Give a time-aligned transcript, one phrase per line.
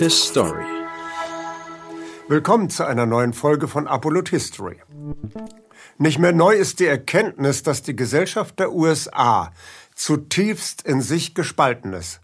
[0.00, 0.64] His Story.
[2.26, 4.80] Willkommen zu einer neuen Folge von Apollo History.
[5.96, 9.52] Nicht mehr neu ist die Erkenntnis, dass die Gesellschaft der USA
[9.94, 12.20] zutiefst in sich gespalten ist.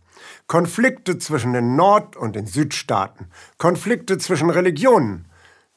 [0.49, 3.29] Konflikte zwischen den Nord- und den Südstaaten,
[3.59, 5.29] Konflikte zwischen Religionen,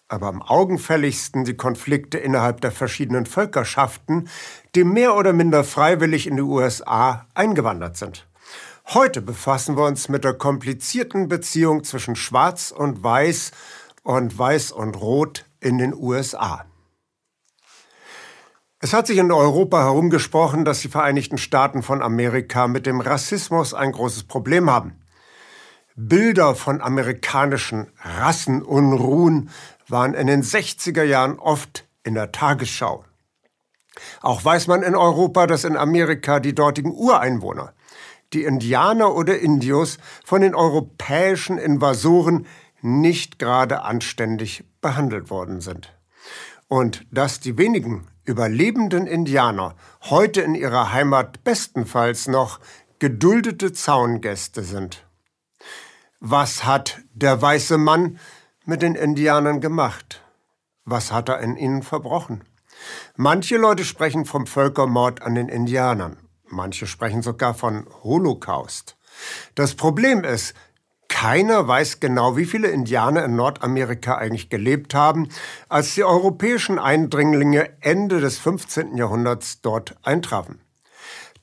[0.07, 4.27] aber am augenfälligsten die Konflikte innerhalb der verschiedenen Völkerschaften,
[4.73, 8.27] die mehr oder minder freiwillig in die USA eingewandert sind.
[8.93, 13.51] Heute befassen wir uns mit der komplizierten Beziehung zwischen Schwarz und Weiß
[14.01, 16.63] und Weiß und Rot in den USA.
[18.79, 23.73] Es hat sich in Europa herumgesprochen, dass die Vereinigten Staaten von Amerika mit dem Rassismus
[23.73, 25.01] ein großes Problem haben.
[25.97, 29.49] Bilder von amerikanischen Rassenunruhen
[29.89, 33.03] waren in den 60er Jahren oft in der Tagesschau.
[34.21, 37.73] Auch weiß man in Europa, dass in Amerika die dortigen Ureinwohner,
[38.33, 42.45] die Indianer oder Indios, von den europäischen Invasoren
[42.81, 45.93] nicht gerade anständig behandelt worden sind.
[46.67, 49.75] Und dass die wenigen überlebenden Indianer
[50.09, 52.59] heute in ihrer Heimat bestenfalls noch
[52.99, 55.05] geduldete Zaungäste sind.
[56.19, 58.19] Was hat der weiße Mann
[58.65, 60.21] mit den Indianern gemacht?
[60.83, 62.43] Was hat er in ihnen verbrochen?
[63.15, 66.17] Manche Leute sprechen vom Völkermord an den Indianern.
[66.49, 68.97] Manche sprechen sogar von Holocaust.
[69.55, 70.53] Das Problem ist,
[71.07, 75.29] keiner weiß genau, wie viele Indianer in Nordamerika eigentlich gelebt haben,
[75.69, 78.97] als die europäischen Eindringlinge Ende des 15.
[78.97, 80.59] Jahrhunderts dort eintrafen.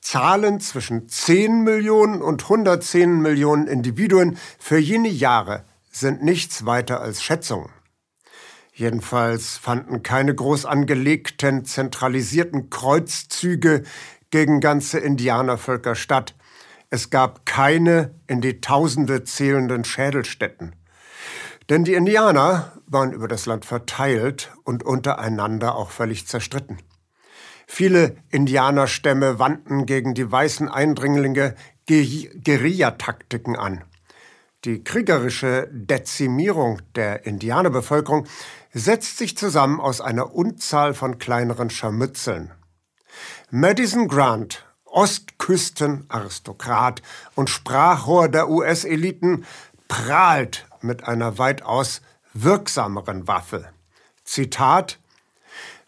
[0.01, 7.23] Zahlen zwischen 10 Millionen und 110 Millionen Individuen für jene Jahre sind nichts weiter als
[7.23, 7.69] Schätzungen.
[8.71, 13.83] Jedenfalls fanden keine groß angelegten, zentralisierten Kreuzzüge
[14.35, 16.35] gegen ganze Indianervölker statt,
[16.89, 20.75] es gab keine in die Tausende zählenden Schädelstätten.
[21.69, 26.79] Denn die Indianer waren über das Land verteilt und untereinander auch völlig zerstritten.
[27.65, 31.55] Viele Indianerstämme wandten gegen die weißen Eindringlinge
[31.87, 33.85] Guerillataktiken an.
[34.65, 38.27] Die kriegerische Dezimierung der Indianerbevölkerung
[38.73, 42.51] setzt sich zusammen aus einer Unzahl von kleineren Scharmützeln.
[43.51, 44.65] Madison Grant
[44.95, 47.01] Ostküstenaristokrat
[47.35, 49.45] und Sprachrohr der US-Eliten,
[49.87, 52.01] prahlt mit einer weitaus
[52.33, 53.69] wirksameren Waffe.
[54.23, 54.99] Zitat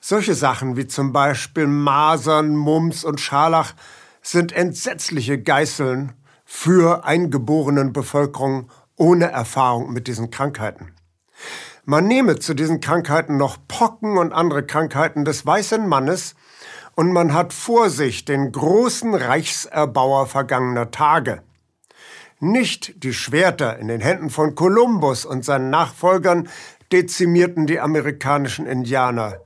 [0.02, 3.74] Solche Sachen wie zum Beispiel Masern, Mumps und Scharlach
[4.22, 6.14] sind entsetzliche Geißeln
[6.46, 10.94] für eingeborenen Bevölkerung ohne Erfahrung mit diesen Krankheiten.
[11.86, 16.36] Man nehme zu diesen Krankheiten noch Pocken und andere Krankheiten des weißen Mannes,
[16.97, 21.44] und man hat vor sich den großen Reichserbauer vergangener Tage.
[22.40, 26.50] Nicht die Schwerter in den Händen von Kolumbus und seinen Nachfolgern
[26.91, 29.41] dezimierten die amerikanischen Indianer.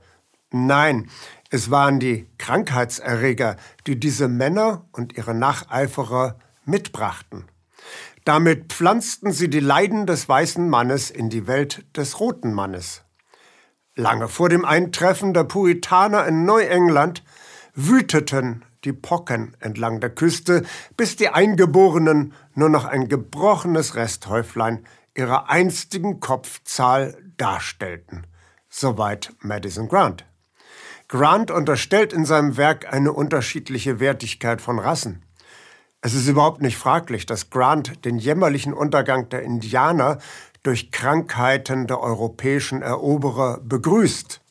[0.50, 1.10] Nein,
[1.50, 7.44] es waren die Krankheitserreger, die diese Männer und ihre Nacheiferer mitbrachten.
[8.24, 13.02] Damit pflanzten sie die Leiden des weißen Mannes in die Welt des roten Mannes.
[13.94, 17.22] Lange vor dem Eintreffen der Puritaner in Neuengland
[17.74, 20.64] wüteten die Pocken entlang der Küste,
[20.96, 24.84] bis die Eingeborenen nur noch ein gebrochenes Resthäuflein
[25.14, 28.26] ihrer einstigen Kopfzahl darstellten.
[28.68, 30.24] Soweit Madison Grant.
[31.08, 35.22] Grant unterstellt in seinem Werk eine unterschiedliche Wertigkeit von Rassen.
[36.00, 40.18] Es ist überhaupt nicht fraglich, dass Grant den jämmerlichen Untergang der Indianer
[40.62, 44.41] durch Krankheiten der europäischen Eroberer begrüßt.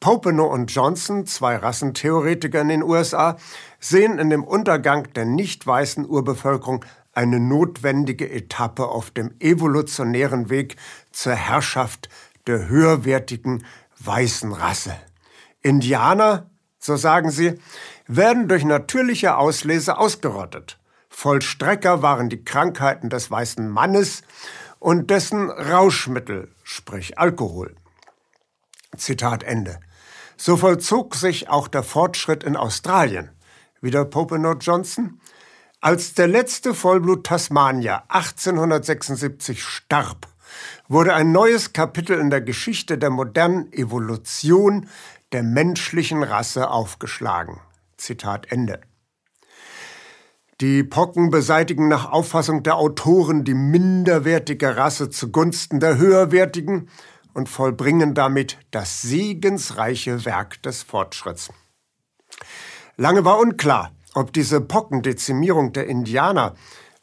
[0.00, 3.36] Popenow und Johnson, zwei Rassentheoretiker in den USA,
[3.80, 10.76] sehen in dem Untergang der nicht weißen Urbevölkerung eine notwendige Etappe auf dem evolutionären Weg
[11.10, 12.08] zur Herrschaft
[12.46, 13.64] der höherwertigen
[13.98, 14.94] weißen Rasse.
[15.62, 16.48] Indianer,
[16.78, 17.58] so sagen sie,
[18.06, 20.78] werden durch natürliche Auslese ausgerottet.
[21.08, 24.22] Vollstrecker waren die Krankheiten des weißen Mannes
[24.78, 27.74] und dessen Rauschmittel, sprich Alkohol.
[28.96, 29.80] Zitat Ende.
[30.40, 33.30] So vollzog sich auch der Fortschritt in Australien.
[33.80, 35.20] Wieder Popenow Johnson.
[35.80, 40.28] Als der letzte Vollblut Tasmania 1876 starb,
[40.86, 44.88] wurde ein neues Kapitel in der Geschichte der modernen Evolution
[45.32, 47.60] der menschlichen Rasse aufgeschlagen.
[47.96, 48.80] Zitat Ende.
[50.60, 56.88] Die Pocken beseitigen nach Auffassung der Autoren die minderwertige Rasse zugunsten der höherwertigen
[57.38, 61.50] und vollbringen damit das segensreiche Werk des Fortschritts.
[62.96, 66.56] Lange war unklar, ob diese Pockendezimierung der Indianer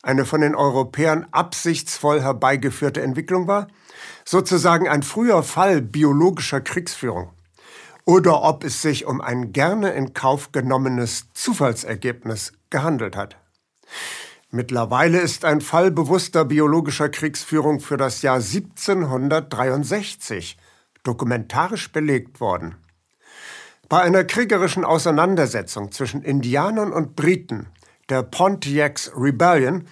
[0.04, 3.68] eine von den Europäern absichtsvoll herbeigeführte Entwicklung war,
[4.26, 7.32] sozusagen ein früher Fall biologischer Kriegsführung,
[8.04, 13.38] oder ob es sich um ein gerne in Kauf genommenes Zufallsergebnis gehandelt hat.
[14.56, 20.57] Mittlerweile ist ein Fall bewusster biologischer Kriegsführung für das Jahr 1763
[21.04, 22.75] dokumentarisch belegt worden.
[23.90, 27.68] Bei einer kriegerischen Auseinandersetzung zwischen Indianern und Briten,
[28.07, 29.90] der Pontiac's Rebellion,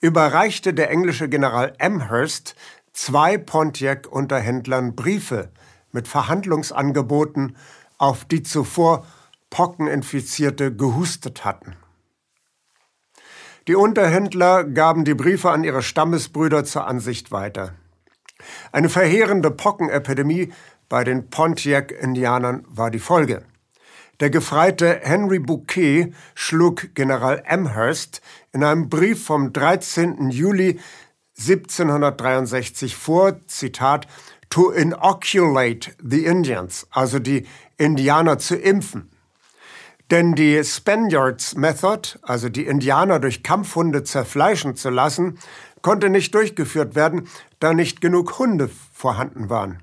[0.00, 2.54] überreichte der englische General Amherst
[2.92, 5.50] zwei Pontiac-Unterhändlern Briefe
[5.90, 7.56] mit Verhandlungsangeboten,
[7.98, 9.04] auf die zuvor
[9.50, 11.74] Pockeninfizierte gehustet hatten.
[13.66, 17.72] Die Unterhändler gaben die Briefe an ihre Stammesbrüder zur Ansicht weiter.
[18.72, 20.52] Eine verheerende Pockenepidemie
[20.90, 23.42] bei den Pontiac-Indianern war die Folge.
[24.20, 28.20] Der Gefreite Henry Bouquet schlug General Amherst
[28.52, 30.30] in einem Brief vom 13.
[30.30, 30.78] Juli
[31.38, 34.06] 1763 vor, Zitat,
[34.50, 37.46] to inoculate the Indians, also die
[37.78, 39.10] Indianer zu impfen.
[40.10, 45.38] Denn die Spaniards Method, also die Indianer durch Kampfhunde zerfleischen zu lassen,
[45.80, 47.28] konnte nicht durchgeführt werden,
[47.58, 49.82] da nicht genug Hunde vorhanden waren.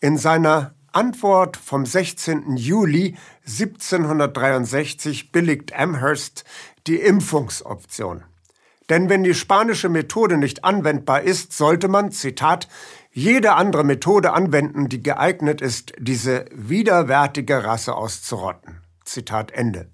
[0.00, 2.56] In seiner Antwort vom 16.
[2.56, 3.16] Juli
[3.46, 6.44] 1763 billigt Amherst
[6.86, 8.24] die Impfungsoption.
[8.90, 12.68] Denn wenn die spanische Methode nicht anwendbar ist, sollte man, Zitat,
[13.10, 18.83] jede andere Methode anwenden, die geeignet ist, diese widerwärtige Rasse auszurotten.
[19.04, 19.90] Zitat Ende.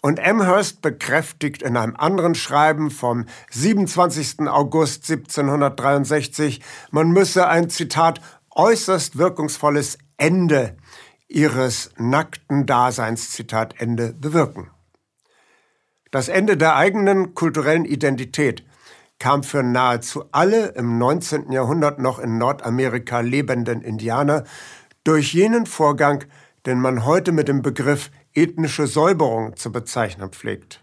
[0.00, 4.48] Und Amherst bekräftigt in einem anderen Schreiben vom 27.
[4.48, 6.60] August 1763,
[6.90, 8.20] man müsse ein Zitat
[8.50, 10.76] äußerst wirkungsvolles Ende
[11.28, 14.70] ihres nackten Daseins, Zitat Ende, bewirken.
[16.10, 18.64] Das Ende der eigenen kulturellen Identität
[19.18, 21.52] kam für nahezu alle im 19.
[21.52, 24.44] Jahrhundert noch in Nordamerika lebenden Indianer
[25.04, 26.24] durch jenen Vorgang,
[26.66, 30.82] den man heute mit dem Begriff ethnische Säuberung zu bezeichnen pflegt.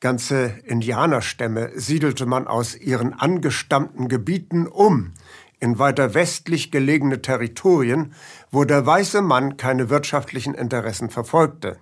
[0.00, 5.12] Ganze Indianerstämme siedelte man aus ihren angestammten Gebieten um
[5.60, 8.14] in weiter westlich gelegene Territorien,
[8.50, 11.78] wo der weiße Mann keine wirtschaftlichen Interessen verfolgte.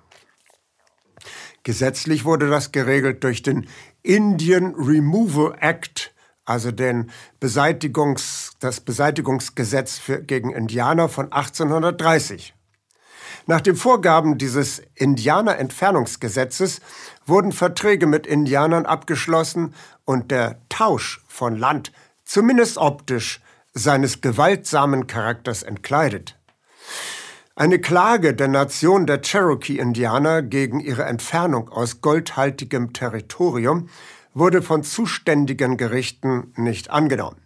[1.62, 3.68] Gesetzlich wurde das geregelt durch den
[4.02, 7.10] Indian Removal Act, also den
[7.40, 12.55] Beseitigungs, das Beseitigungsgesetz für, gegen Indianer von 1830.
[13.48, 16.80] Nach den Vorgaben dieses Indianerentfernungsgesetzes
[17.26, 19.72] wurden Verträge mit Indianern abgeschlossen
[20.04, 21.92] und der Tausch von Land,
[22.24, 23.40] zumindest optisch,
[23.72, 26.36] seines gewaltsamen Charakters entkleidet.
[27.54, 33.88] Eine Klage der Nation der Cherokee-Indianer gegen ihre Entfernung aus goldhaltigem Territorium
[34.34, 37.40] wurde von zuständigen Gerichten nicht angenommen.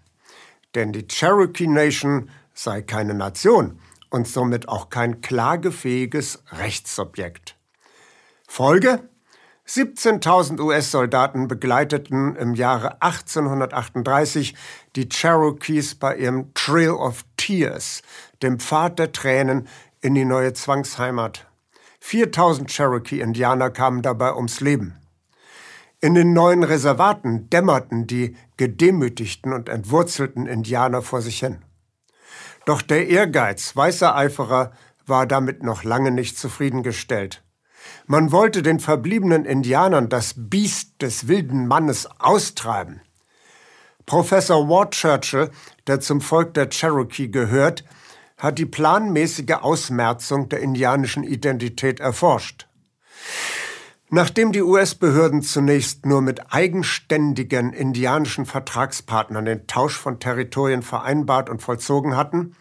[0.74, 3.78] Denn die Cherokee Nation sei keine Nation
[4.10, 7.56] und somit auch kein klagefähiges Rechtssubjekt.
[8.46, 9.08] Folge?
[9.66, 14.56] 17.000 US-Soldaten begleiteten im Jahre 1838
[14.96, 18.02] die Cherokees bei ihrem Trail of Tears,
[18.42, 19.68] dem Pfad der Tränen,
[20.00, 21.46] in die neue Zwangsheimat.
[22.00, 24.96] 4000 Cherokee-Indianer kamen dabei ums Leben.
[26.00, 31.62] In den neuen Reservaten dämmerten die gedemütigten und entwurzelten Indianer vor sich hin.
[32.70, 34.70] Doch der Ehrgeiz weißer Eiferer
[35.04, 37.42] war damit noch lange nicht zufriedengestellt.
[38.06, 43.00] Man wollte den verbliebenen Indianern das Biest des wilden Mannes austreiben.
[44.06, 45.50] Professor Ward Churchill,
[45.88, 47.82] der zum Volk der Cherokee gehört,
[48.38, 52.68] hat die planmäßige Ausmerzung der indianischen Identität erforscht.
[54.12, 61.62] Nachdem die US-Behörden zunächst nur mit eigenständigen indianischen Vertragspartnern den Tausch von Territorien vereinbart und
[61.62, 62.56] vollzogen hatten,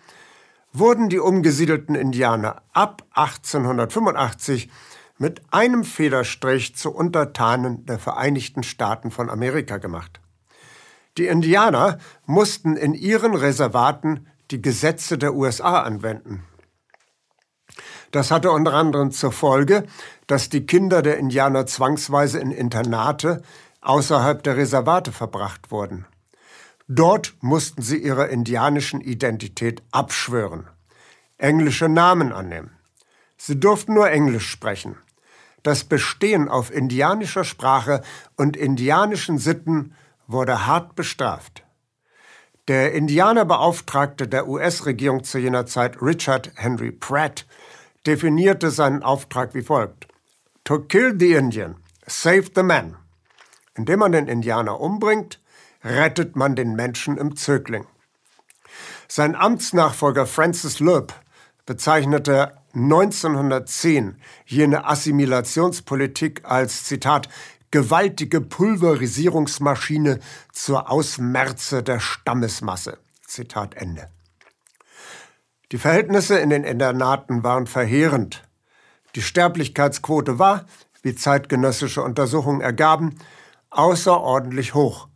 [0.74, 4.70] wurden die umgesiedelten Indianer ab 1885
[5.18, 10.20] mit einem Federstrich zu Untertanen der Vereinigten Staaten von Amerika gemacht.
[11.18, 16.44] Die Indianer mussten in ihren Reservaten die Gesetze der USA anwenden.
[18.12, 19.86] Das hatte unter anderem zur Folge,
[20.28, 23.42] dass die Kinder der Indianer zwangsweise in Internate
[23.82, 26.06] außerhalb der Reservate verbracht wurden.
[26.88, 30.68] Dort mussten sie ihrer indianischen Identität abschwören,
[31.38, 32.72] englische Namen annehmen.
[33.38, 34.98] Sie durften nur Englisch sprechen.
[35.62, 38.02] Das Bestehen auf indianischer Sprache
[38.36, 39.94] und indianischen Sitten
[40.26, 41.64] wurde hart bestraft.
[42.68, 47.46] Der Indianerbeauftragte der US-Regierung zu jener Zeit, Richard Henry Pratt,
[48.06, 50.08] definierte seinen Auftrag wie folgt.
[50.64, 51.76] To kill the Indian,
[52.08, 52.96] save the man.
[53.76, 55.40] Indem man den Indianer umbringt,
[55.84, 57.86] rettet man den Menschen im Zögling.
[59.08, 61.14] Sein Amtsnachfolger Francis Loeb
[61.66, 67.30] bezeichnete 1910 jene Assimilationspolitik als Zitat
[67.72, 70.20] gewaltige Pulverisierungsmaschine
[70.52, 73.00] zur Ausmerze der Stammesmasse.
[73.26, 74.10] Zitat Ende.
[75.72, 78.44] Die Verhältnisse in den Internaten waren verheerend.
[79.16, 80.66] Die Sterblichkeitsquote war,
[81.04, 83.20] wie zeitgenössische Untersuchungen ergaben,
[83.70, 85.08] außerordentlich hoch.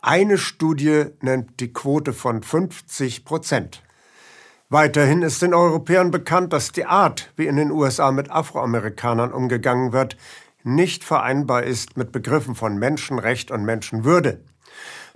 [0.00, 3.82] Eine Studie nennt die Quote von 50 Prozent.
[4.70, 9.92] Weiterhin ist den Europäern bekannt, dass die Art, wie in den USA mit Afroamerikanern umgegangen
[9.92, 10.16] wird,
[10.62, 14.42] nicht vereinbar ist mit Begriffen von Menschenrecht und Menschenwürde.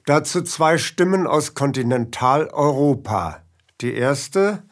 [0.04, 3.40] Dazu zwei Stimmen aus Kontinentaleuropa.
[3.80, 4.62] Die erste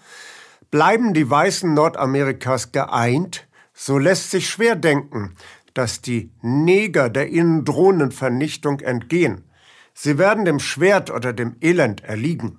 [0.72, 5.36] Bleiben die Weißen Nordamerikas geeint, so lässt sich schwer denken,
[5.74, 9.44] dass die Neger der ihnen drohenden Vernichtung entgehen.
[9.92, 12.58] Sie werden dem Schwert oder dem Elend erliegen.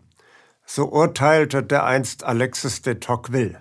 [0.63, 3.59] So urteilte dereinst Alexis de Tocqueville.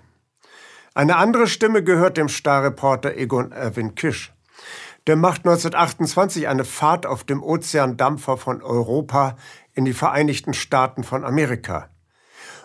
[0.92, 4.34] Eine andere Stimme gehört dem Starreporter Egon Erwin Kisch.
[5.06, 9.38] Der macht 1928 eine Fahrt auf dem Ozeandampfer von Europa
[9.72, 11.88] in die Vereinigten Staaten von Amerika.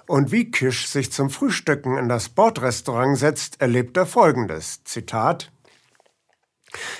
[0.08, 4.84] Und wie Kisch sich zum Frühstücken in das Bordrestaurant setzt, erlebt er Folgendes.
[4.86, 5.52] Zitat.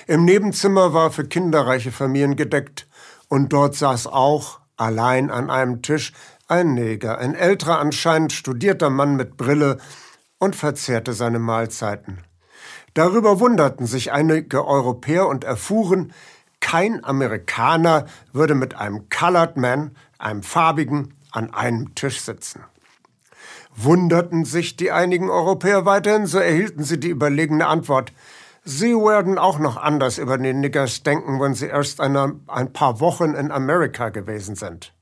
[0.06, 2.86] Im Nebenzimmer war für kinderreiche Familien gedeckt
[3.28, 6.12] und dort saß auch, allein an einem Tisch,
[6.48, 9.78] ein Neger, ein älterer, anscheinend studierter Mann mit Brille
[10.38, 12.18] und verzehrte seine Mahlzeiten.
[12.94, 16.12] Darüber wunderten sich einige Europäer und erfuhren,
[16.60, 22.64] kein Amerikaner würde mit einem Colored Man, einem Farbigen, an einem Tisch sitzen.
[23.80, 28.12] Wunderten sich die einigen Europäer weiterhin, so erhielten sie die überlegene Antwort.
[28.64, 33.00] Sie werden auch noch anders über die Niggers denken, wenn sie erst eine, ein paar
[33.00, 34.94] Wochen in Amerika gewesen sind.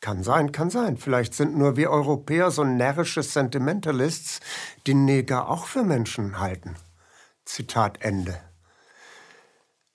[0.00, 0.96] Kann sein, kann sein.
[0.96, 4.40] Vielleicht sind nur wir Europäer so närrische Sentimentalists,
[4.86, 6.74] die Neger auch für Menschen halten.
[7.44, 8.38] Zitat Ende.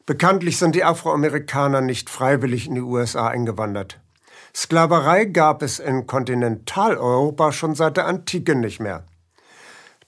[0.05, 3.99] Bekanntlich sind die Afroamerikaner nicht freiwillig in die USA eingewandert.
[4.55, 9.03] Sklaverei gab es in Kontinentaleuropa schon seit der Antike nicht mehr.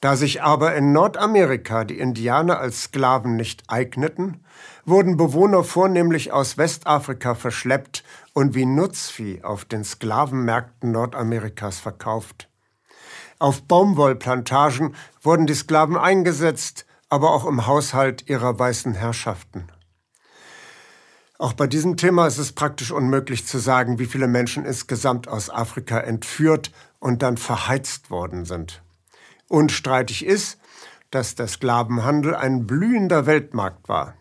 [0.02, 4.44] Da sich aber in Nordamerika die Indianer als Sklaven nicht eigneten,
[4.84, 12.50] wurden Bewohner vornehmlich aus Westafrika verschleppt und wie Nutzvieh auf den Sklavenmärkten Nordamerikas verkauft.
[13.38, 19.68] Auf Baumwollplantagen wurden die Sklaven eingesetzt, aber auch im Haushalt ihrer weißen Herrschaften.
[21.42, 25.50] Auch bei diesem Thema ist es praktisch unmöglich zu sagen, wie viele Menschen insgesamt aus
[25.50, 28.84] Afrika entführt und dann verheizt worden sind.
[29.48, 30.60] Unstreitig ist,
[31.10, 34.14] dass der Sklavenhandel ein blühender Weltmarkt war.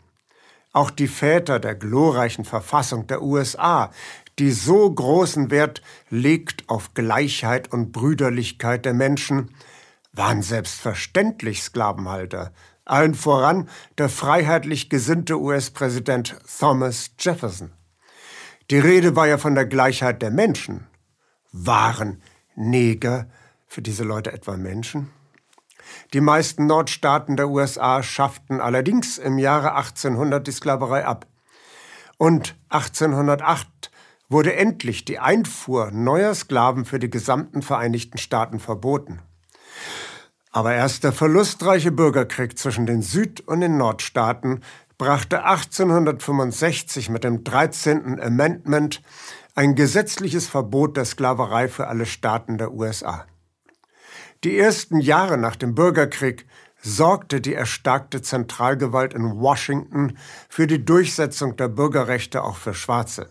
[0.72, 3.90] Auch die Väter der glorreichen Verfassung der USA,
[4.38, 9.54] die so großen Wert legt auf Gleichheit und Brüderlichkeit der Menschen,
[10.14, 12.50] waren selbstverständlich Sklavenhalter,
[12.90, 13.68] allen voran
[13.98, 17.72] der freiheitlich gesinnte US-Präsident Thomas Jefferson.
[18.70, 20.86] Die Rede war ja von der Gleichheit der Menschen.
[21.52, 22.22] Waren
[22.54, 23.28] Neger
[23.66, 25.10] für diese Leute etwa Menschen?
[26.12, 31.26] Die meisten Nordstaaten der USA schafften allerdings im Jahre 1800 die Sklaverei ab.
[32.16, 33.90] Und 1808
[34.28, 39.20] wurde endlich die Einfuhr neuer Sklaven für die gesamten Vereinigten Staaten verboten.
[40.50, 44.62] Aber erst der verlustreiche Bürgerkrieg zwischen den Süd- und den Nordstaaten
[44.98, 48.20] brachte 1865 mit dem 13.
[48.20, 49.00] Amendment
[49.54, 53.26] ein gesetzliches Verbot der Sklaverei für alle Staaten der USA.
[54.42, 56.46] Die ersten Jahre nach dem Bürgerkrieg
[56.82, 60.16] sorgte die erstarkte Zentralgewalt in Washington
[60.48, 63.28] für die Durchsetzung der Bürgerrechte auch für Schwarze.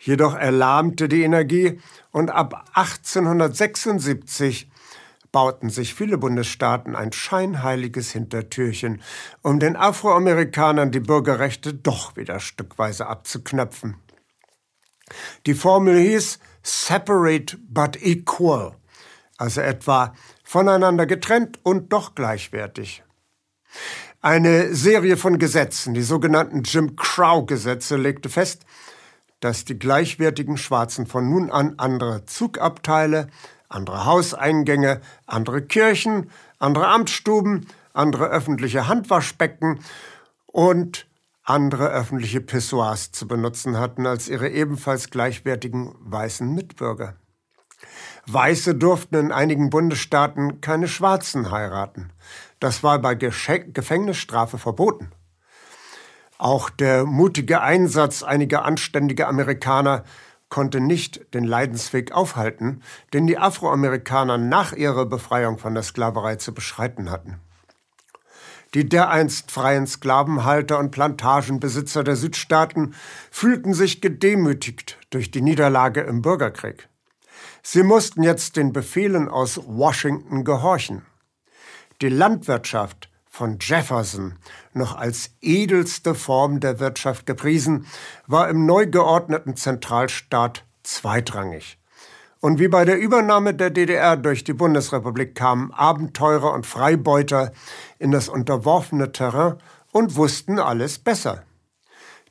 [0.00, 1.80] Jedoch erlahmte die Energie
[2.12, 4.70] und ab 1876
[5.32, 9.02] bauten sich viele Bundesstaaten ein scheinheiliges Hintertürchen,
[9.42, 13.96] um den Afroamerikanern die Bürgerrechte doch wieder stückweise abzuknöpfen.
[15.46, 18.76] Die Formel hieß Separate but Equal,
[19.36, 23.02] also etwa voneinander getrennt und doch gleichwertig.
[24.20, 28.66] Eine Serie von Gesetzen, die sogenannten Jim Crow-Gesetze, legte fest,
[29.40, 33.28] dass die gleichwertigen Schwarzen von nun an andere Zugabteile,
[33.68, 39.80] andere Hauseingänge, andere Kirchen, andere Amtsstuben, andere öffentliche Handwaschbecken
[40.46, 41.06] und
[41.44, 47.14] andere öffentliche Pissoirs zu benutzen hatten als ihre ebenfalls gleichwertigen weißen Mitbürger.
[48.26, 52.12] Weiße durften in einigen Bundesstaaten keine Schwarzen heiraten.
[52.60, 55.12] Das war bei Gefängnisstrafe verboten.
[56.36, 60.04] Auch der mutige Einsatz einiger anständiger Amerikaner
[60.48, 66.54] konnte nicht den Leidensweg aufhalten, den die Afroamerikaner nach ihrer Befreiung von der Sklaverei zu
[66.54, 67.40] beschreiten hatten.
[68.74, 72.94] Die dereinst freien Sklavenhalter und Plantagenbesitzer der Südstaaten
[73.30, 76.88] fühlten sich gedemütigt durch die Niederlage im Bürgerkrieg.
[77.62, 81.02] Sie mussten jetzt den Befehlen aus Washington gehorchen.
[82.02, 84.34] Die Landwirtschaft von Jefferson
[84.74, 87.86] noch als edelste Form der Wirtschaft gepriesen,
[88.26, 91.78] war im neu geordneten Zentralstaat zweitrangig.
[92.40, 97.52] Und wie bei der Übernahme der DDR durch die Bundesrepublik kamen Abenteurer und Freibeuter
[98.00, 99.54] in das unterworfene Terrain
[99.92, 101.44] und wussten alles besser.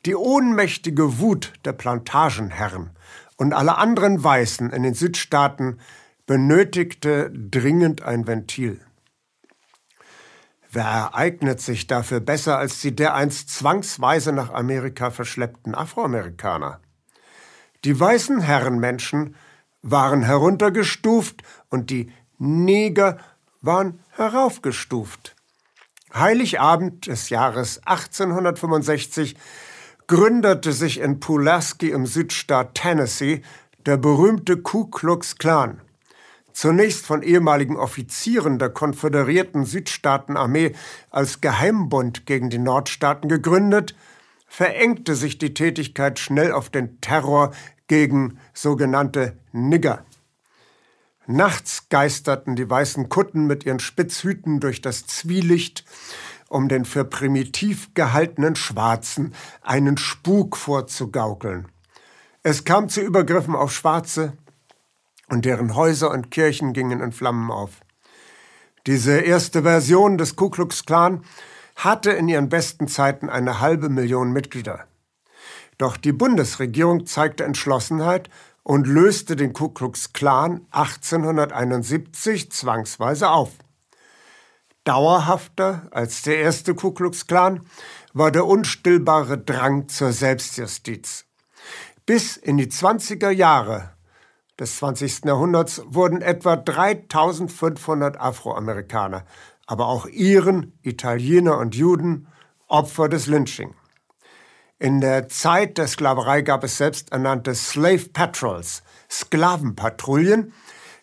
[0.06, 2.90] Die ohnmächtige Wut der Plantagenherren
[3.38, 5.80] und aller anderen Weißen in den Südstaaten
[6.26, 8.82] benötigte dringend ein Ventil.
[10.72, 16.82] Wer ereignet sich dafür besser als die dereinst zwangsweise nach Amerika verschleppten Afroamerikaner?
[17.86, 19.36] Die weißen Herrenmenschen
[19.82, 23.18] waren heruntergestuft und die Neger
[23.62, 25.36] waren heraufgestuft.
[26.14, 29.38] Heiligabend des Jahres 1865
[30.08, 33.42] gründete sich in Pulaski im Südstaat Tennessee
[33.86, 35.82] der berühmte Ku Klux Klan
[36.58, 40.74] zunächst von ehemaligen Offizieren der konföderierten Südstaatenarmee
[41.12, 43.96] als Geheimbund gegen die Nordstaaten gegründet,
[44.48, 47.52] verengte sich die Tätigkeit schnell auf den Terror
[47.86, 50.04] gegen sogenannte Nigger.
[51.28, 55.86] Nachts geisterten die weißen Kutten mit ihren Spitzhüten durch das Zwielicht,
[56.50, 61.68] um den für primitiv gehaltenen Schwarzen einen Spuk vorzugaukeln.
[62.42, 64.34] Es kam zu Übergriffen auf Schwarze,
[65.28, 67.82] und deren Häuser und Kirchen gingen in Flammen auf.
[68.86, 71.24] Diese erste Version des Ku Klux Klan
[71.76, 74.86] hatte in ihren besten Zeiten eine halbe Million Mitglieder.
[75.78, 78.30] Doch die Bundesregierung zeigte Entschlossenheit
[78.64, 83.52] und löste den Ku Klux Klan 1871 zwangsweise auf.
[84.86, 87.66] Dauerhafter als der erste Ku Klux Klan
[88.14, 91.26] war der unstillbare Drang zur Selbstjustiz.
[92.06, 93.97] Bis in die 20er Jahre
[94.60, 95.26] des 20.
[95.26, 99.26] Jahrhunderts wurden etwa 3500 Afroamerikaner,
[99.66, 102.28] aber auch Iren, Italiener und Juden
[102.68, 103.76] Opfer des Lynching.
[104.80, 110.54] In der Zeit der Sklaverei gab es selbsternannte Slave Patrols, Sklavenpatrouillen,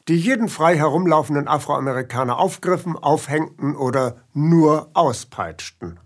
[0.09, 5.99] die jeden frei herumlaufenden Afroamerikaner aufgriffen, aufhängten oder nur auspeitschten.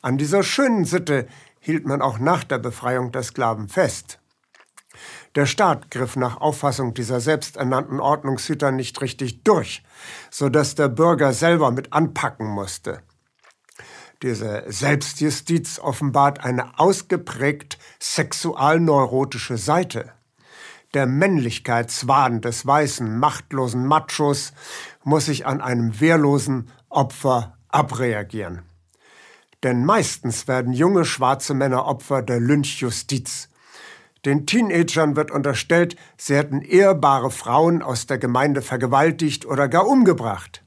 [0.00, 1.26] An dieser schönen Sitte
[1.58, 4.20] hielt man auch nach der Befreiung der Sklaven fest.
[5.38, 9.84] Der Staat griff nach Auffassung dieser selbsternannten Ordnungshüter nicht richtig durch,
[10.32, 13.02] so dass der Bürger selber mit anpacken musste.
[14.20, 20.12] Diese Selbstjustiz offenbart eine ausgeprägt sexualneurotische Seite.
[20.92, 24.52] Der Männlichkeitswahn des weißen, machtlosen Machos
[25.04, 28.62] muss sich an einem wehrlosen Opfer abreagieren.
[29.62, 33.47] Denn meistens werden junge schwarze Männer Opfer der Lynchjustiz.
[34.28, 40.62] Den Teenagern wird unterstellt, sie hätten ehrbare Frauen aus der Gemeinde vergewaltigt oder gar umgebracht.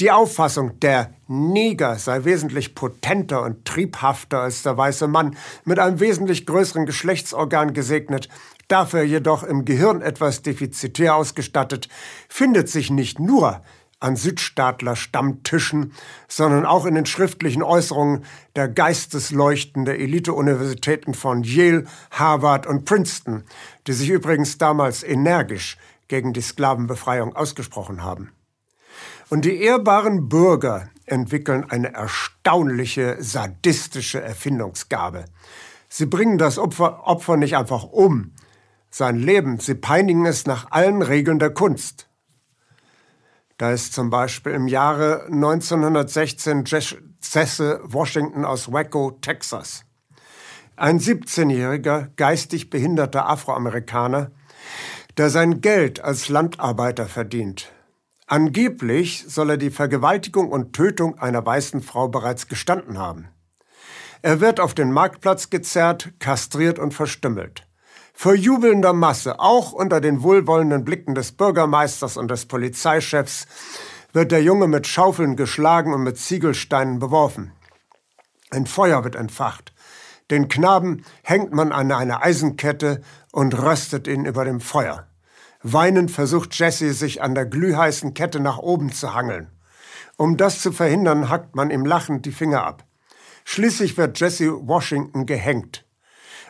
[0.00, 6.00] Die Auffassung, der Neger sei wesentlich potenter und triebhafter als der weiße Mann, mit einem
[6.00, 8.30] wesentlich größeren Geschlechtsorgan gesegnet,
[8.68, 11.90] dafür jedoch im Gehirn etwas defizitär ausgestattet,
[12.26, 13.60] findet sich nicht nur
[14.00, 15.92] an Südstaatler-Stammtischen,
[16.28, 23.44] sondern auch in den schriftlichen Äußerungen der Geistesleuchten der Elite-Universitäten von Yale, Harvard und Princeton,
[23.86, 28.32] die sich übrigens damals energisch gegen die Sklavenbefreiung ausgesprochen haben.
[29.30, 35.26] Und die ehrbaren Bürger entwickeln eine erstaunliche sadistische Erfindungsgabe.
[35.88, 38.32] Sie bringen das Opfer, Opfer nicht einfach um,
[38.90, 42.07] sein Leben, sie peinigen es nach allen Regeln der Kunst.
[43.58, 49.84] Da ist zum Beispiel im Jahre 1916 Jesse Washington aus Waco, Texas.
[50.76, 54.30] Ein 17-jähriger, geistig behinderter Afroamerikaner,
[55.16, 57.72] der sein Geld als Landarbeiter verdient.
[58.28, 63.26] Angeblich soll er die Vergewaltigung und Tötung einer weißen Frau bereits gestanden haben.
[64.22, 67.67] Er wird auf den Marktplatz gezerrt, kastriert und verstümmelt.
[68.20, 73.46] Vor jubelnder Masse, auch unter den wohlwollenden Blicken des Bürgermeisters und des Polizeichefs,
[74.12, 77.52] wird der Junge mit Schaufeln geschlagen und mit Ziegelsteinen beworfen.
[78.50, 79.72] Ein Feuer wird entfacht.
[80.32, 85.06] Den Knaben hängt man an eine Eisenkette und röstet ihn über dem Feuer.
[85.62, 89.52] Weinend versucht Jesse, sich an der glühheißen Kette nach oben zu hangeln.
[90.16, 92.84] Um das zu verhindern, hackt man ihm lachend die Finger ab.
[93.44, 95.84] Schließlich wird Jesse Washington gehängt.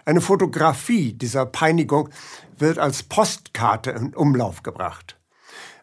[0.09, 2.09] Eine Fotografie dieser Peinigung
[2.57, 5.18] wird als Postkarte in Umlauf gebracht.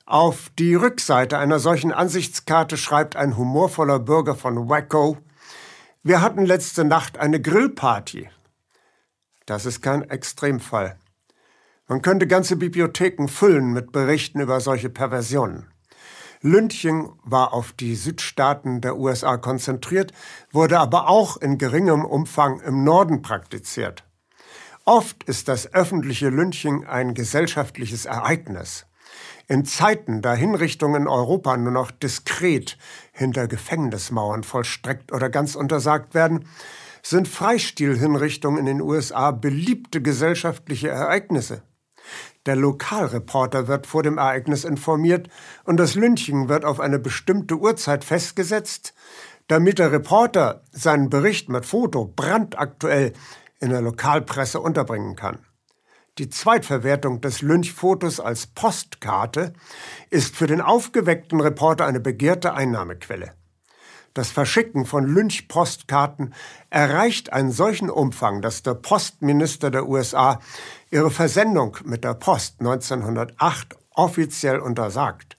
[0.08, 5.20] Auf die Rückseite einer solchen Ansichtskarte schreibt ein humorvoller Bürger von Waco,
[6.02, 8.28] wir hatten letzte Nacht eine Grillparty.
[9.46, 10.98] Das ist kein Extremfall.
[11.88, 15.68] Man könnte ganze Bibliotheken füllen mit Berichten über solche Perversionen.
[16.42, 20.14] Lynching war auf die Südstaaten der USA konzentriert,
[20.52, 24.04] wurde aber auch in geringem Umfang im Norden praktiziert.
[24.88, 28.86] Oft ist das öffentliche Lynching ein gesellschaftliches Ereignis.
[29.48, 32.78] In Zeiten, da Hinrichtungen in Europa nur noch diskret
[33.12, 36.48] hinter Gefängnismauern vollstreckt oder ganz untersagt werden,
[37.02, 41.64] sind Freistilhinrichtungen in den USA beliebte gesellschaftliche Ereignisse.
[42.46, 45.30] Der Lokalreporter wird vor dem Ereignis informiert
[45.64, 48.94] und das Lynching wird auf eine bestimmte Uhrzeit festgesetzt,
[49.48, 53.14] damit der Reporter seinen Bericht mit Foto brandaktuell
[53.66, 55.40] in der Lokalpresse unterbringen kann.
[56.18, 59.52] Die Zweitverwertung des Lynchfotos als Postkarte
[60.10, 63.34] ist für den aufgeweckten Reporter eine begehrte Einnahmequelle.
[64.14, 66.34] Das Verschicken von Lynchpostkarten
[66.70, 70.40] erreicht einen solchen Umfang, dass der Postminister der USA
[70.90, 75.38] ihre Versendung mit der Post 1908 offiziell untersagt.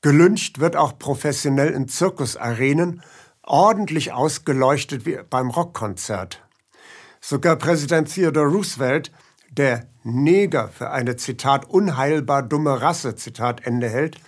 [0.00, 3.02] Gelyncht wird auch professionell in Zirkusarenen,
[3.42, 6.43] ordentlich ausgeleuchtet wie beim Rockkonzert.
[7.26, 9.10] Sogar Präsident Theodore Roosevelt,
[9.50, 14.18] der Neger für eine Zitat unheilbar dumme Rasse Zitat Ende hält,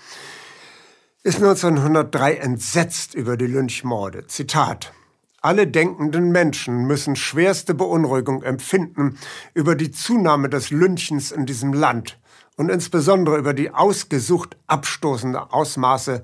[1.23, 4.29] ist 1903 entsetzt über die Lynchmorde.
[4.29, 4.95] Zitat
[5.43, 9.19] alle denkenden Menschen müssen schwerste Beunruhigung empfinden
[9.53, 12.19] über die Zunahme des Lynchens in diesem Land
[12.57, 16.23] und insbesondere über die ausgesucht abstoßende Ausmaße,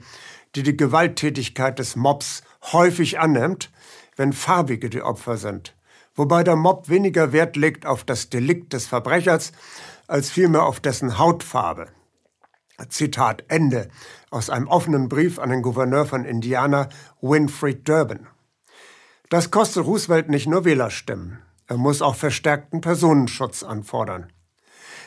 [0.55, 3.71] die die Gewalttätigkeit des Mobs häufig annimmt,
[4.17, 5.75] wenn Farbige die Opfer sind,
[6.15, 9.53] wobei der Mob weniger Wert legt auf das Delikt des Verbrechers
[10.07, 11.89] als vielmehr auf dessen Hautfarbe.
[12.89, 13.89] Zitat Ende
[14.31, 16.89] aus einem offenen Brief an den Gouverneur von Indiana,
[17.21, 18.27] Winfried Durbin.
[19.29, 21.39] Das kostet Roosevelt nicht nur Wählerstimmen.
[21.67, 24.33] Er muss auch verstärkten Personenschutz anfordern.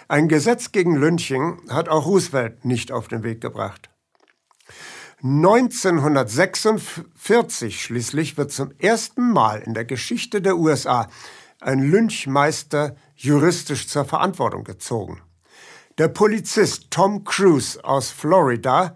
[0.07, 3.89] Ein Gesetz gegen Lynching hat auch Roosevelt nicht auf den Weg gebracht.
[5.23, 11.07] 1946 schließlich wird zum ersten Mal in der Geschichte der USA
[11.61, 15.21] ein Lynchmeister juristisch zur Verantwortung gezogen.
[15.97, 18.93] Der Polizist Tom Cruise aus Florida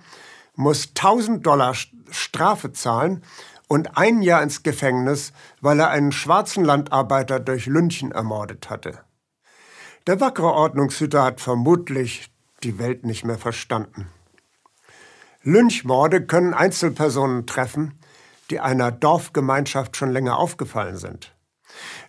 [0.56, 1.74] muss 1000 Dollar
[2.12, 3.24] Strafe zahlen
[3.70, 9.00] und ein Jahr ins Gefängnis, weil er einen schwarzen Landarbeiter durch Lynchen ermordet hatte.
[10.08, 12.30] Der wackere Ordnungshüter hat vermutlich
[12.64, 14.08] die Welt nicht mehr verstanden.
[15.44, 17.98] Lynchmorde können Einzelpersonen treffen,
[18.50, 21.34] die einer Dorfgemeinschaft schon länger aufgefallen sind.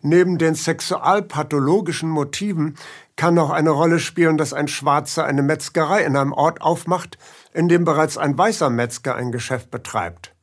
[0.03, 2.77] Neben den sexualpathologischen Motiven
[3.17, 7.19] kann auch eine Rolle spielen, dass ein Schwarzer eine Metzgerei in einem Ort aufmacht,
[7.53, 10.35] in dem bereits ein weißer Metzger ein Geschäft betreibt.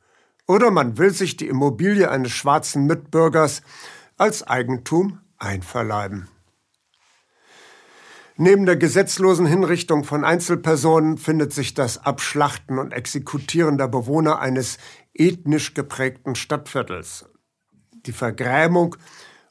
[0.46, 3.62] Oder man will sich die Immobilie eines schwarzen Mitbürgers
[4.16, 6.28] als Eigentum einverleiben.
[8.40, 14.78] Neben der gesetzlosen Hinrichtung von Einzelpersonen findet sich das Abschlachten und Exekutieren der Bewohner eines
[15.12, 17.28] ethnisch geprägten Stadtviertels.
[18.06, 18.94] Die Vergrämung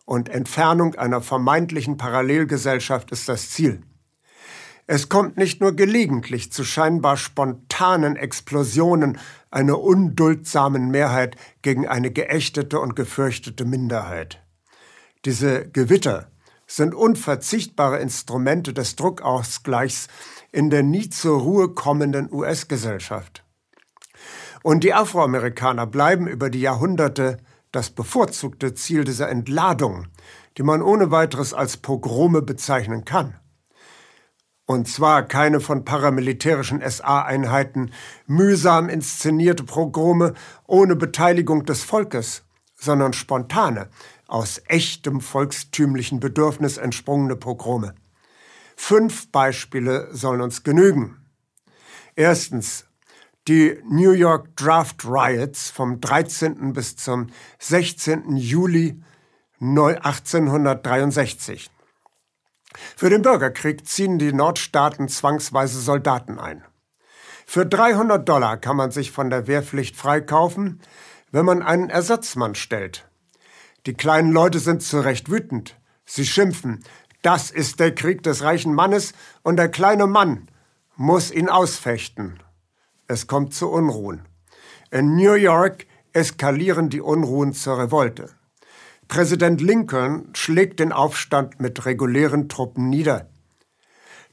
[0.06, 3.82] und Entfernung einer vermeintlichen Parallelgesellschaft ist das Ziel.
[4.86, 9.18] Es kommt nicht nur gelegentlich zu scheinbar spontanen Explosionen
[9.52, 14.42] einer unduldsamen Mehrheit gegen eine geächtete und gefürchtete Minderheit.
[15.26, 16.32] Diese Gewitter
[16.68, 20.08] sind unverzichtbare Instrumente des Druckausgleichs
[20.52, 23.44] in der nie zur Ruhe kommenden US-Gesellschaft.
[24.64, 27.38] Und die Afroamerikaner bleiben über die Jahrhunderte
[27.72, 30.08] das bevorzugte Ziel dieser Entladung,
[30.58, 33.36] die man ohne weiteres als Pogrome bezeichnen kann.
[34.66, 37.92] Und zwar keine von paramilitärischen SA-Einheiten
[38.26, 40.34] mühsam inszenierte Pogrome
[40.66, 42.44] ohne Beteiligung des Volkes,
[42.76, 43.88] sondern spontane,
[44.28, 47.96] aus echtem volkstümlichen Bedürfnis entsprungene Pogrome.
[48.76, 51.18] Fünf Beispiele sollen uns genügen.
[52.16, 52.86] Erstens
[53.48, 56.74] die New York Draft Riots vom 13.
[56.74, 57.28] bis zum
[57.60, 58.36] 16.
[58.36, 59.02] Juli
[59.60, 61.72] 1863.
[62.96, 66.64] Für den Bürgerkrieg ziehen die Nordstaaten zwangsweise Soldaten ein.
[67.46, 70.82] Für 300 Dollar kann man sich von der Wehrpflicht freikaufen,
[71.32, 73.08] wenn man einen Ersatzmann stellt.
[73.88, 75.78] Die kleinen Leute sind zu Recht wütend.
[76.06, 76.84] Sie schimpfen,
[77.22, 80.50] das ist der Krieg des reichen Mannes und der kleine Mann
[80.98, 82.44] muss ihn ausfechten.
[83.08, 84.26] Es kommt zu Unruhen.
[84.92, 88.30] In New York eskalieren die Unruhen zur Revolte.
[89.08, 93.30] Präsident Lincoln schlägt den Aufstand mit regulären Truppen nieder.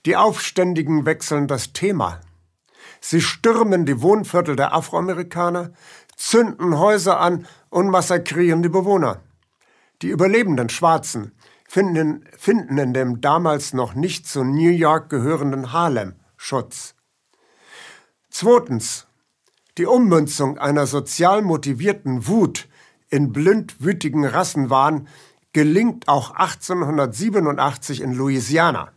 [0.05, 2.21] Die Aufständigen wechseln das Thema.
[3.01, 5.71] Sie stürmen die Wohnviertel der Afroamerikaner,
[6.17, 9.21] zünden Häuser an und massakrieren die Bewohner.
[10.05, 11.33] Die überlebenden Schwarzen
[11.67, 16.95] finden, finden in dem damals noch nicht zu New York gehörenden Harlem Schutz.
[18.29, 19.07] Zweitens.
[19.79, 22.69] Die Ummünzung einer sozial motivierten Wut
[23.09, 25.09] in blindwütigen Rassenwahn
[25.55, 28.93] gelingt auch 1887 in Louisiana.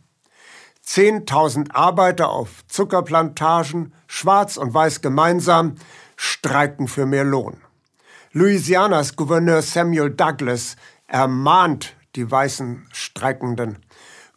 [0.82, 5.76] Zehntausend Arbeiter auf Zuckerplantagen, schwarz und weiß gemeinsam,
[6.16, 7.62] streiken für mehr Lohn.
[8.32, 10.76] Louisianas Gouverneur Samuel Douglas
[11.08, 13.84] ermahnt die weißen Streikenden.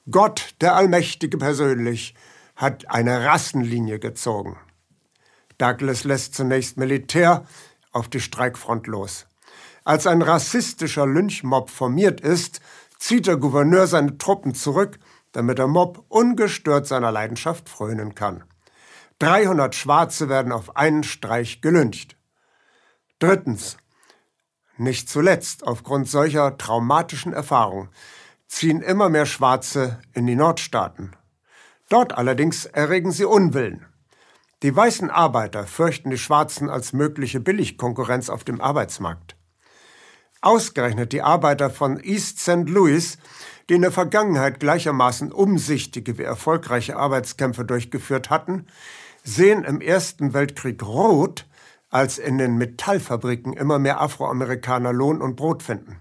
[0.09, 2.15] Gott, der Allmächtige persönlich,
[2.55, 4.57] hat eine Rassenlinie gezogen.
[5.57, 7.45] Douglas lässt zunächst Militär
[7.91, 9.27] auf die Streikfront los.
[9.83, 12.61] Als ein rassistischer Lynchmob formiert ist,
[12.97, 14.99] zieht der Gouverneur seine Truppen zurück,
[15.31, 18.43] damit der Mob ungestört seiner Leidenschaft frönen kann.
[19.19, 22.17] 300 Schwarze werden auf einen Streich gelyncht.
[23.19, 23.77] Drittens.
[24.81, 27.89] Nicht zuletzt aufgrund solcher traumatischen Erfahrungen
[28.47, 31.15] ziehen immer mehr Schwarze in die Nordstaaten.
[31.87, 33.85] Dort allerdings erregen sie Unwillen.
[34.63, 39.35] Die weißen Arbeiter fürchten die Schwarzen als mögliche Billigkonkurrenz auf dem Arbeitsmarkt.
[40.41, 42.67] Ausgerechnet die Arbeiter von East St.
[42.67, 43.19] Louis,
[43.69, 48.65] die in der Vergangenheit gleichermaßen umsichtige wie erfolgreiche Arbeitskämpfe durchgeführt hatten,
[49.23, 51.45] sehen im Ersten Weltkrieg rot,
[51.91, 55.99] als in den Metallfabriken immer mehr Afroamerikaner Lohn und Brot finden.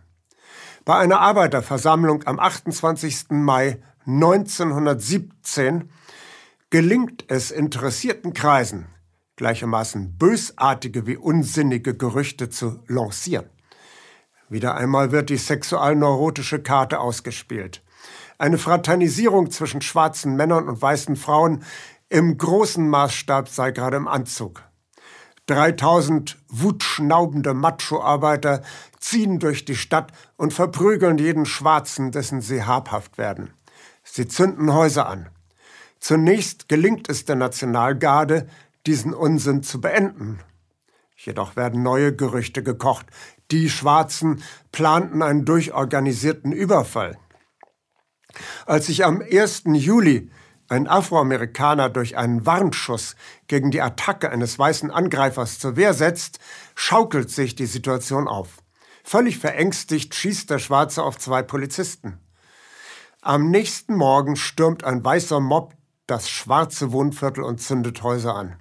[0.86, 3.26] Bei einer Arbeiterversammlung am 28.
[3.30, 5.90] Mai 1917
[6.70, 8.86] gelingt es interessierten Kreisen,
[9.36, 13.50] gleichermaßen bösartige wie unsinnige Gerüchte zu lancieren.
[14.48, 17.82] Wieder einmal wird die sexualneurotische Karte ausgespielt.
[18.38, 21.62] Eine Fraternisierung zwischen schwarzen Männern und weißen Frauen
[22.08, 24.64] im großen Maßstab sei gerade im Anzug.
[25.50, 28.62] 3000 wutschnaubende Macho-Arbeiter
[29.00, 33.50] ziehen durch die Stadt und verprügeln jeden Schwarzen, dessen sie habhaft werden.
[34.04, 35.28] Sie zünden Häuser an.
[35.98, 38.46] Zunächst gelingt es der Nationalgarde,
[38.86, 40.38] diesen Unsinn zu beenden.
[41.16, 43.06] Jedoch werden neue Gerüchte gekocht.
[43.50, 47.18] Die Schwarzen planten einen durchorganisierten Überfall.
[48.66, 49.64] Als sich am 1.
[49.66, 50.30] Juli
[50.70, 53.16] ein Afroamerikaner durch einen Warnschuss
[53.48, 56.38] gegen die Attacke eines weißen Angreifers zur Wehr setzt,
[56.74, 58.62] schaukelt sich die Situation auf.
[59.02, 62.20] Völlig verängstigt schießt der Schwarze auf zwei Polizisten.
[63.20, 65.74] Am nächsten Morgen stürmt ein weißer Mob
[66.06, 68.56] das schwarze Wohnviertel und zündet Häuser an.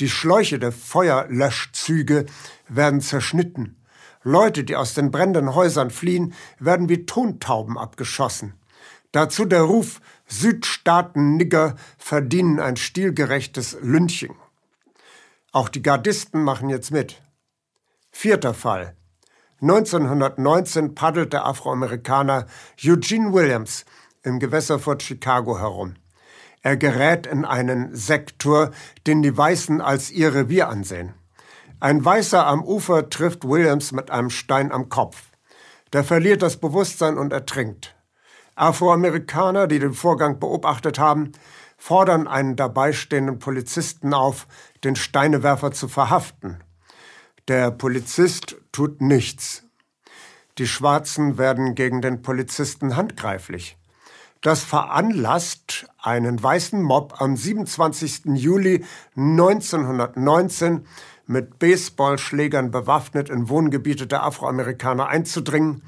[0.00, 2.26] Die Schläuche der Feuerlöschzüge
[2.68, 3.82] werden zerschnitten.
[4.22, 8.54] Leute, die aus den brennenden Häusern fliehen, werden wie Tontauben abgeschossen.
[9.12, 14.34] Dazu der Ruf, Südstaaten-Nigger verdienen ein stilgerechtes Lynching.
[15.52, 17.22] Auch die Gardisten machen jetzt mit.
[18.10, 18.96] Vierter Fall.
[19.62, 22.46] 1919 paddelt der Afroamerikaner
[22.82, 23.86] Eugene Williams
[24.22, 25.94] im Gewässer vor Chicago herum.
[26.60, 28.72] Er gerät in einen Sektor,
[29.06, 31.14] den die Weißen als ihr Revier ansehen.
[31.80, 35.30] Ein Weißer am Ufer trifft Williams mit einem Stein am Kopf.
[35.92, 37.95] Der verliert das Bewusstsein und ertrinkt.
[38.56, 41.32] Afroamerikaner, die den Vorgang beobachtet haben,
[41.76, 44.46] fordern einen dabei stehenden Polizisten auf,
[44.82, 46.64] den Steinewerfer zu verhaften.
[47.48, 49.62] Der Polizist tut nichts.
[50.58, 53.76] Die Schwarzen werden gegen den Polizisten handgreiflich.
[54.40, 58.22] Das veranlasst einen weißen Mob am 27.
[58.36, 58.84] Juli
[59.16, 60.86] 1919
[61.26, 65.82] mit Baseballschlägern bewaffnet in Wohngebiete der Afroamerikaner einzudringen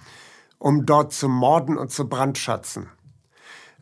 [0.59, 2.89] um dort zu morden und zu brandschatzen.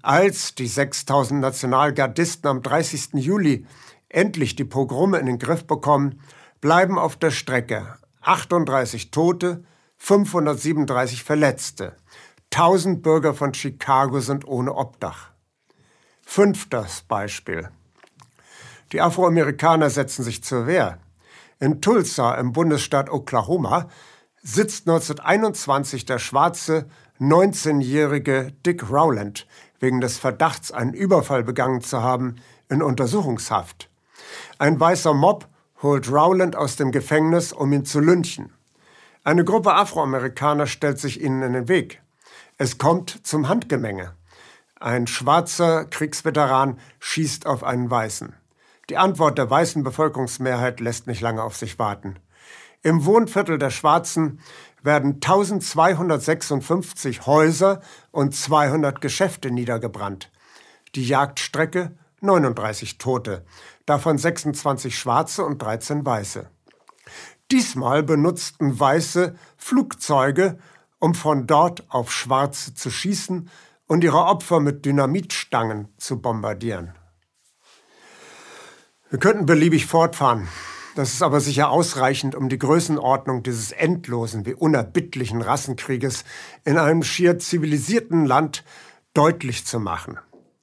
[0.03, 3.15] Als die 6000 Nationalgardisten am 30.
[3.15, 3.67] Juli
[4.09, 6.21] endlich die Pogrome in den Griff bekommen,
[6.61, 9.65] bleiben auf der Strecke 38 Tote,
[9.99, 11.97] 537 Verletzte.
[12.53, 15.31] 1000 Bürger von Chicago sind ohne Obdach.
[16.23, 17.69] Fünftes Beispiel.
[18.93, 20.99] Die Afroamerikaner setzen sich zur Wehr.
[21.59, 23.89] In Tulsa im Bundesstaat Oklahoma
[24.46, 26.87] sitzt 1921 der schwarze
[27.20, 29.46] 19-jährige Dick Rowland
[29.80, 32.37] wegen des Verdachts, einen Überfall begangen zu haben,
[32.68, 33.90] in Untersuchungshaft.
[34.59, 35.48] Ein weißer Mob
[35.82, 38.52] holt Rowland aus dem Gefängnis, um ihn zu lynchen.
[39.24, 42.00] Eine Gruppe Afroamerikaner stellt sich ihnen in den Weg.
[42.56, 44.14] Es kommt zum Handgemenge.
[44.78, 48.32] Ein schwarzer Kriegsveteran schießt auf einen Weißen.
[48.90, 52.20] Die Antwort der weißen Bevölkerungsmehrheit lässt nicht lange auf sich warten.
[52.83, 54.41] Im Wohnviertel der Schwarzen
[54.83, 60.31] werden 1256 Häuser und 200 Geschäfte niedergebrannt.
[60.95, 63.45] Die Jagdstrecke 39 Tote,
[63.85, 66.49] davon 26 Schwarze und 13 Weiße.
[67.51, 70.59] Diesmal benutzten Weiße Flugzeuge,
[70.99, 73.51] um von dort auf Schwarze zu schießen
[73.87, 76.95] und ihre Opfer mit Dynamitstangen zu bombardieren.
[79.11, 80.49] Wir könnten beliebig fortfahren.
[80.96, 86.24] Das ist aber sicher ausreichend, um die Größenordnung dieses endlosen wie unerbittlichen Rassenkrieges
[86.64, 88.64] in einem schier zivilisierten Land
[89.12, 90.18] deutlich zu machen.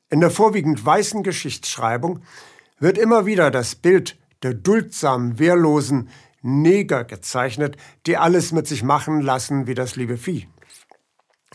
[0.09, 2.21] In der vorwiegend weißen Geschichtsschreibung
[2.79, 6.09] wird immer wieder das Bild der duldsamen, wehrlosen
[6.41, 10.47] Neger gezeichnet, die alles mit sich machen lassen wie das liebe Vieh.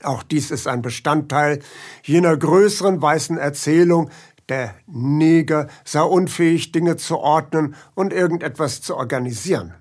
[0.04, 1.58] Auch dies ist ein Bestandteil
[2.04, 4.10] jener größeren weißen Erzählung,
[4.48, 9.74] der Neger sei unfähig, Dinge zu ordnen und irgendetwas zu organisieren.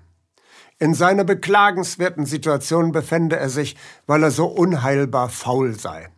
[0.78, 3.76] In seiner beklagenswerten Situation befände er sich,
[4.06, 6.08] weil er so unheilbar faul sei.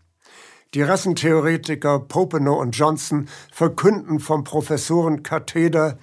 [0.75, 5.99] Die Rassentheoretiker Popenow und Johnson verkünden vom Professoren Katheder,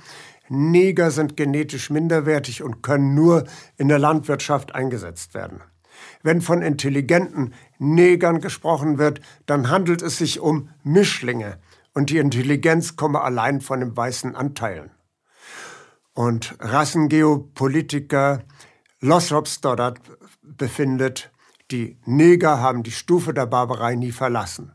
[0.49, 3.45] Neger sind genetisch minderwertig und können nur
[3.77, 5.62] in der Landwirtschaft eingesetzt werden.
[6.23, 11.60] Wenn von intelligenten Negern gesprochen wird, dann handelt es sich um Mischlinge,
[11.97, 14.91] und die Intelligenz komme allein von den weißen Anteilen.
[16.13, 18.43] Und Rassengeopolitiker
[18.99, 19.99] Lothrop Stoddard
[20.43, 21.31] befindet,
[21.71, 24.73] die Neger haben die Stufe der Barbarei nie verlassen.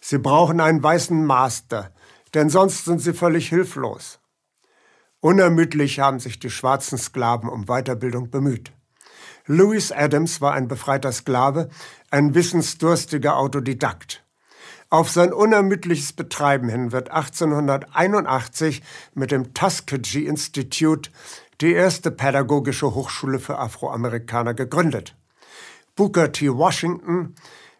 [0.00, 1.92] Sie brauchen einen weißen Master,
[2.32, 4.20] denn sonst sind sie völlig hilflos.
[5.20, 8.72] Unermüdlich haben sich die schwarzen Sklaven um Weiterbildung bemüht.
[9.44, 11.68] Louis Adams war ein befreiter Sklave,
[12.10, 14.23] ein wissensdurstiger Autodidakt.
[14.94, 18.80] Auf sein unermüdliches Betreiben hin wird 1881
[19.12, 21.10] mit dem Tuskegee Institute
[21.60, 25.16] die erste pädagogische Hochschule für Afroamerikaner gegründet.
[25.96, 26.48] Booker T.
[26.48, 27.34] Washington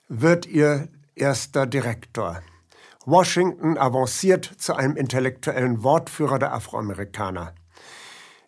[0.09, 2.42] wird ihr erster Direktor.
[3.07, 7.55] Washington avanciert zu einem intellektuellen Wortführer der Afroamerikaner.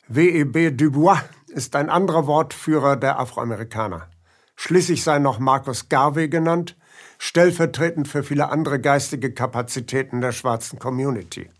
[0.09, 0.72] W.E.B.
[0.72, 4.09] Du Bois ist ein anderer Wortführer der Afroamerikaner.
[4.57, 6.76] Schließlich sei noch Marcus Garvey genannt,
[7.19, 11.51] stellvertretend für viele andere geistige Kapazitäten der schwarzen Community.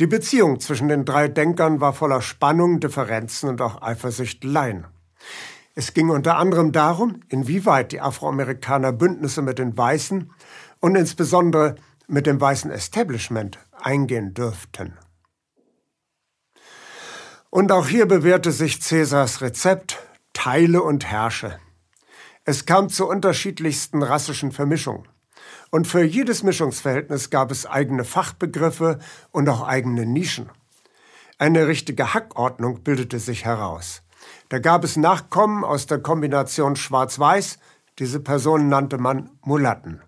[0.00, 4.86] Die Beziehung zwischen den drei Denkern war voller Spannung, Differenzen und auch Eifersüchteleien.
[5.76, 10.30] Es ging unter anderem darum, inwieweit die Afroamerikaner Bündnisse mit den Weißen
[10.80, 14.94] und insbesondere mit dem weißen Establishment eingehen dürften.
[17.50, 19.98] Und auch hier bewährte sich Cäsars Rezept
[20.32, 21.58] Teile und Herrsche.
[22.46, 25.08] Es kam zu unterschiedlichsten rassischen Vermischungen.
[25.70, 28.98] Und für jedes Mischungsverhältnis gab es eigene Fachbegriffe
[29.32, 30.50] und auch eigene Nischen.
[31.38, 34.02] Eine richtige Hackordnung bildete sich heraus.
[34.50, 37.58] Da gab es Nachkommen aus der Kombination Schwarz-Weiß,
[37.98, 40.02] diese Personen nannte man Mulatten.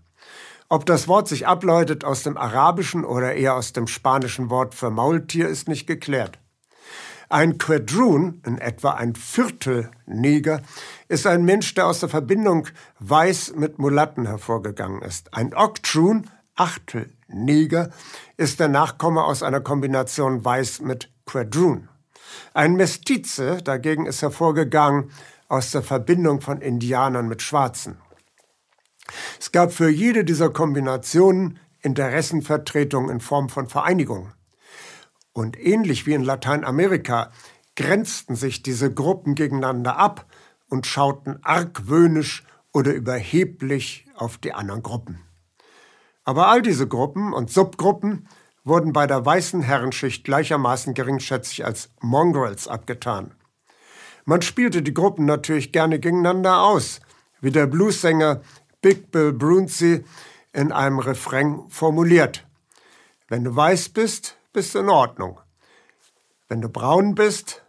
[0.68, 4.90] Ob das Wort sich ableitet aus dem arabischen oder eher aus dem spanischen Wort für
[4.90, 6.38] Maultier, ist nicht geklärt.
[7.28, 10.62] Ein Quadroon, in etwa ein Viertel Neger,
[11.08, 12.68] ist ein Mensch, der aus der Verbindung
[13.00, 15.34] Weiß mit Mulatten hervorgegangen ist.
[15.34, 17.90] Ein Octroon, Achtel Neger,
[18.36, 21.88] ist der Nachkomme aus einer Kombination Weiß mit Quadroon.
[22.54, 25.10] Ein Mestize dagegen ist hervorgegangen
[25.48, 27.98] aus der Verbindung von Indianern mit Schwarzen.
[29.40, 34.35] Es gab für jede dieser Kombinationen Interessenvertretungen in Form von Vereinigungen.
[35.36, 37.30] Und ähnlich wie in Lateinamerika
[37.76, 40.24] grenzten sich diese Gruppen gegeneinander ab
[40.70, 45.20] und schauten argwöhnisch oder überheblich auf die anderen Gruppen.
[46.24, 48.28] Aber all diese Gruppen und Subgruppen
[48.64, 53.34] wurden bei der weißen Herrenschicht gleichermaßen geringschätzig als Mongrels abgetan.
[54.24, 57.00] Man spielte die Gruppen natürlich gerne gegeneinander aus,
[57.42, 58.40] wie der Bluesänger
[58.80, 60.02] Big Bill Brunsey
[60.54, 62.46] in einem Refrain formuliert.
[63.28, 65.38] Wenn du weiß bist, bist du in Ordnung.
[66.48, 67.62] Wenn du braun bist,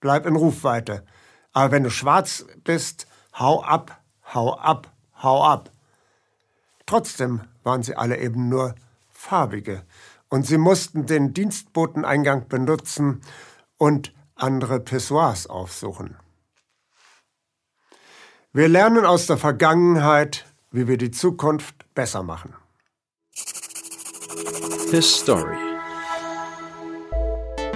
[0.00, 1.06] bleib in Rufweite.
[1.54, 3.06] Aber wenn du schwarz bist,
[3.38, 3.98] hau ab,
[4.34, 4.92] hau ab,
[5.22, 5.70] hau ab.
[6.84, 8.74] Trotzdem waren sie alle eben nur
[9.08, 9.86] farbige
[10.28, 13.22] und sie mussten den Dienstboteneingang benutzen
[13.78, 16.18] und andere Pissoirs aufsuchen.
[18.52, 22.54] Wir lernen aus der Vergangenheit, wie wir die Zukunft besser machen.
[24.90, 25.73] His Story